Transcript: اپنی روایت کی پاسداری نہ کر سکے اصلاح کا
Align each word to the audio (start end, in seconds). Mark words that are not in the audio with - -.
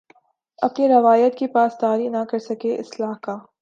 اپنی 0.59 0.87
روایت 0.87 1.37
کی 1.37 1.47
پاسداری 1.47 2.07
نہ 2.07 2.23
کر 2.29 2.39
سکے 2.39 2.75
اصلاح 2.77 3.13
کا 3.23 3.37